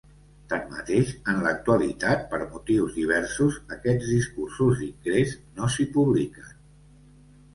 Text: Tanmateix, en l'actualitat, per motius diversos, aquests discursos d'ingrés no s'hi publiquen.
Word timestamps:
Tanmateix, 0.51 1.09
en 1.33 1.41
l'actualitat, 1.47 2.23
per 2.31 2.39
motius 2.53 2.95
diversos, 2.95 3.59
aquests 3.75 4.09
discursos 4.13 4.81
d'ingrés 4.85 5.35
no 5.59 5.69
s'hi 5.75 5.85
publiquen. 5.99 6.49